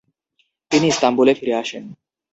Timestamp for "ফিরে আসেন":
1.39-1.83